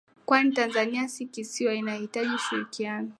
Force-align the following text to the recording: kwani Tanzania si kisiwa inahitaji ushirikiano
kwani 0.25 0.51
Tanzania 0.51 1.09
si 1.09 1.25
kisiwa 1.25 1.73
inahitaji 1.73 2.35
ushirikiano 2.35 3.09